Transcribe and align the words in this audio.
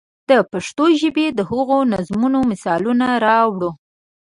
د 0.29 0.31
پښتو 0.51 0.85
ژبې 1.01 1.25
د 1.37 1.39
هغو 1.49 1.77
نظمونو 1.93 2.39
مثالونه 2.51 3.07
راوړو. 3.25 3.71